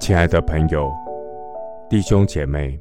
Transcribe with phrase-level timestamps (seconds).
[0.00, 0.88] 亲爱的朋友、
[1.90, 2.78] 弟兄姐妹，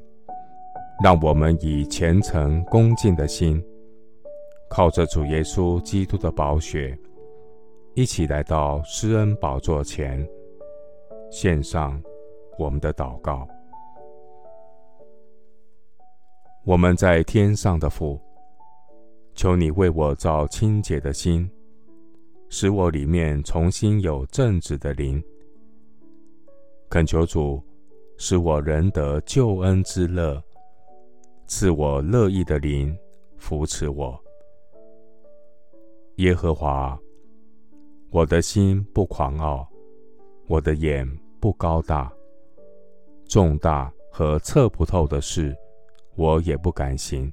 [1.03, 3.63] 让我们以虔诚恭敬的心，
[4.69, 6.95] 靠着主耶稣基督的宝血，
[7.95, 10.23] 一起来到施恩宝座前，
[11.31, 11.99] 献上
[12.59, 13.47] 我们的祷告。
[16.63, 18.19] 我们在天上的父，
[19.33, 21.49] 求你为我造清洁的心，
[22.57, 25.21] 使我里面重新有正直的灵。
[26.89, 27.61] 恳求主
[28.17, 30.41] 使我仍得救恩之乐，
[31.47, 32.97] 赐我乐意的灵
[33.35, 34.17] 扶持我。
[36.15, 36.97] 耶和华，
[38.09, 39.67] 我的心不狂傲，
[40.47, 41.05] 我的眼
[41.41, 42.09] 不高大，
[43.27, 45.53] 重大和测不透的事。
[46.15, 47.29] 我也不敢行。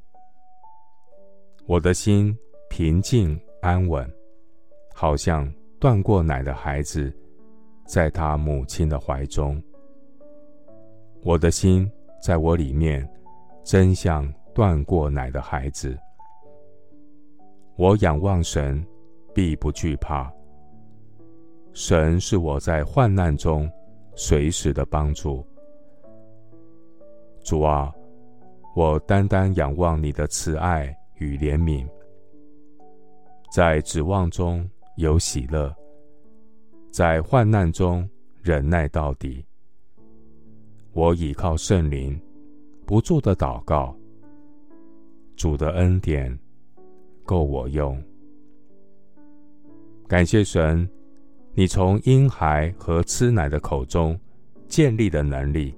[1.68, 2.36] 我的心
[2.68, 4.12] 平静安稳，
[5.02, 7.12] 好像断过奶的孩子，
[7.84, 9.60] 在他母亲的怀中。
[11.24, 11.90] 我的心
[12.22, 13.04] 在我里面，
[13.64, 15.98] 真像断过奶的孩子。
[17.74, 18.80] 我仰望神，
[19.34, 20.32] 必不惧怕。
[21.72, 23.68] 神是我在患难中
[24.14, 25.44] 随时的帮助。
[27.42, 27.92] 主啊。
[28.76, 31.84] 我单单仰望你的慈爱与怜悯，
[33.52, 34.64] 在指望中
[34.96, 35.74] 有喜乐，
[36.90, 38.08] 在患难中
[38.42, 39.44] 忍耐到底。
[40.92, 42.20] 我倚靠圣灵，
[42.86, 43.96] 不住的祷告。
[45.36, 46.38] 主的恩典
[47.24, 48.00] 够我用。
[50.06, 50.88] 感谢神，
[51.54, 54.18] 你从婴孩和吃奶的口中
[54.68, 55.74] 建立的能力，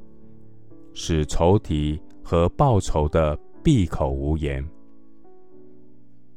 [0.93, 2.01] 使仇敌。
[2.27, 4.67] 和报仇的闭口无言，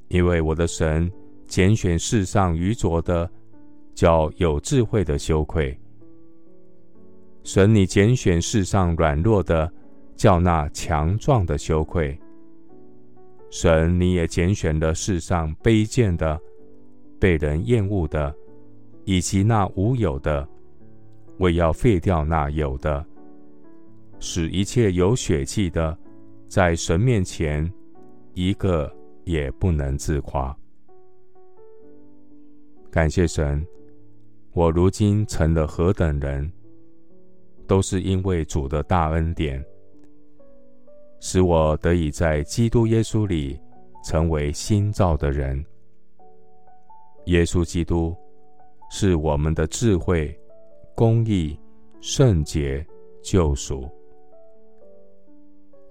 [0.09, 1.09] 因为我的神
[1.47, 3.29] 拣选世上愚拙的，
[3.95, 5.75] 叫有智慧的羞愧；
[7.43, 9.71] 神你拣选世上软弱的，
[10.15, 12.15] 叫那强壮的羞愧；
[13.49, 16.39] 神你也拣选了世上卑贱的、
[17.17, 18.35] 被人厌恶的，
[19.05, 20.47] 以及那无有的，
[21.39, 23.03] 为要废掉那有的。
[24.19, 25.97] 使一切有血气的，
[26.49, 27.71] 在神面前，
[28.33, 28.91] 一个
[29.23, 30.55] 也不能自夸。
[32.97, 33.63] 感谢神，
[34.53, 36.51] 我如今成了何等人，
[37.67, 39.63] 都是因为主的大恩典，
[41.19, 43.61] 使我得以在基督耶稣里
[44.03, 45.63] 成为新造的人。
[47.25, 48.17] 耶稣基督
[48.89, 50.35] 是我们的智慧、
[50.95, 51.55] 公义、
[52.01, 52.83] 圣洁、
[53.21, 53.87] 救赎。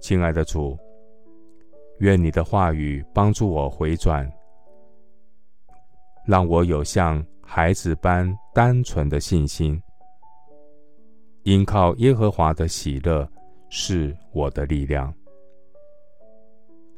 [0.00, 0.76] 亲爱的主，
[2.00, 4.28] 愿你的话语帮助我回转，
[6.26, 9.80] 让我有像孩子般单纯的信心。
[11.44, 13.28] 因靠耶和华的喜乐
[13.70, 15.12] 是我的力量。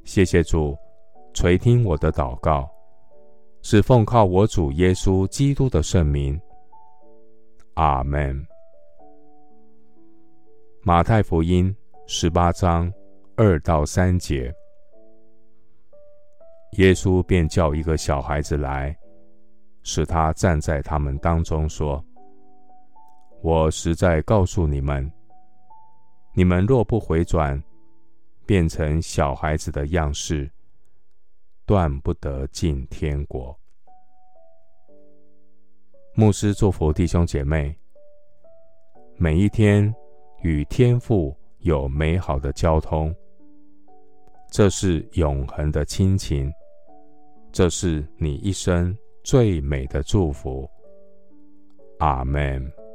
[0.04, 0.76] 谢谢主
[1.34, 2.68] 垂听我的祷告，
[3.62, 6.40] 是奉靠我主耶稣基督的圣名。
[7.74, 8.42] 阿门。
[10.82, 11.74] 马太福音。
[12.10, 12.90] 十八章
[13.36, 14.50] 二到三节，
[16.78, 18.96] 耶稣便叫一个小孩子来，
[19.88, 22.04] 使他站在他们当中，说
[23.40, 25.10] ：“我实在告诉你们，
[26.34, 27.58] 你们若不回转，
[28.44, 30.50] 变成小孩子的样式，
[31.64, 33.58] 断不得进天国。”
[36.14, 37.74] 牧师祝福弟兄姐妹，
[39.16, 39.90] 每一天
[40.42, 41.34] 与天父。
[41.62, 43.12] 有美好的交通，
[44.52, 46.48] 这是永恒的亲情，
[47.50, 48.96] 这是你一生
[49.30, 50.66] 最美的祝福。
[51.98, 52.87] 阿门。